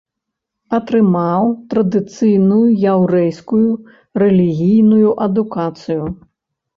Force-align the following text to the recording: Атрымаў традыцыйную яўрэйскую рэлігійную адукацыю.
Атрымаў 0.77 1.43
традыцыйную 1.73 2.61
яўрэйскую 2.93 3.65
рэлігійную 4.23 5.09
адукацыю. 5.27 6.01